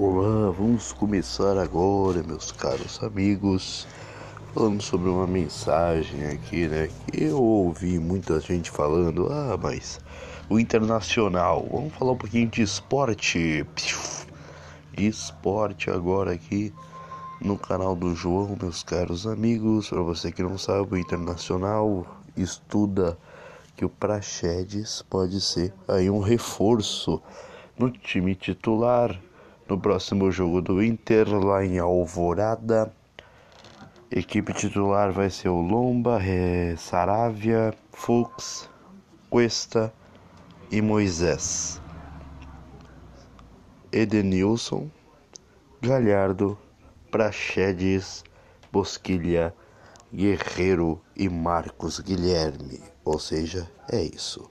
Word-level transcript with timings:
Olá, 0.00 0.52
vamos 0.52 0.92
começar 0.92 1.58
agora, 1.58 2.22
meus 2.22 2.52
caros 2.52 3.02
amigos, 3.02 3.84
falando 4.54 4.80
sobre 4.80 5.08
uma 5.08 5.26
mensagem 5.26 6.24
aqui, 6.24 6.68
né? 6.68 6.88
Que 7.08 7.24
eu 7.24 7.42
ouvi 7.42 7.98
muita 7.98 8.38
gente 8.38 8.70
falando, 8.70 9.26
ah, 9.26 9.58
mas 9.60 9.98
o 10.48 10.60
internacional, 10.60 11.66
vamos 11.68 11.92
falar 11.94 12.12
um 12.12 12.16
pouquinho 12.16 12.46
de 12.46 12.62
esporte, 12.62 13.66
esporte 14.96 15.90
agora 15.90 16.32
aqui 16.32 16.72
no 17.40 17.58
canal 17.58 17.96
do 17.96 18.14
João, 18.14 18.56
meus 18.62 18.84
caros 18.84 19.26
amigos. 19.26 19.88
Para 19.88 20.02
você 20.02 20.30
que 20.30 20.44
não 20.44 20.56
sabe, 20.56 20.94
o 20.94 20.96
internacional 20.96 22.06
estuda 22.36 23.18
que 23.74 23.84
o 23.84 23.88
Praxedes 23.88 25.02
pode 25.10 25.40
ser 25.40 25.74
aí 25.88 26.08
um 26.08 26.20
reforço 26.20 27.20
no 27.76 27.90
time 27.90 28.36
titular 28.36 29.20
no 29.68 29.78
próximo 29.78 30.30
jogo 30.30 30.62
do 30.62 30.82
Inter, 30.82 31.28
lá 31.28 31.64
em 31.64 31.78
Alvorada. 31.78 32.90
Equipe 34.10 34.54
titular 34.54 35.12
vai 35.12 35.28
ser 35.28 35.50
o 35.50 35.60
Lomba, 35.60 36.18
Saravia, 36.78 37.74
Fux, 37.92 38.68
Cuesta 39.28 39.92
e 40.70 40.80
Moisés. 40.80 41.80
Edenilson, 43.92 44.88
Galhardo, 45.82 46.58
Praxedes, 47.10 48.24
Bosquilha, 48.72 49.54
Guerreiro 50.12 51.00
e 51.14 51.28
Marcos 51.28 52.00
Guilherme. 52.00 52.80
Ou 53.04 53.18
seja, 53.18 53.70
é 53.90 54.02
isso. 54.02 54.50